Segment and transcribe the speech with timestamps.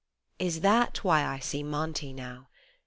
[0.39, 2.47] Is that why I see Monty now